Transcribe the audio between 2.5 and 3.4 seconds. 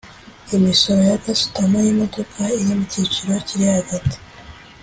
iri mu cyiciro